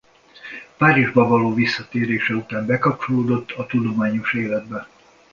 Párizsba 0.77 1.27
való 1.27 1.53
visszatérése 1.53 2.33
után 2.35 2.65
bekapcsolódott 2.65 3.51
a 3.51 3.65
tudományos 3.65 4.33
életbe. 4.33 4.87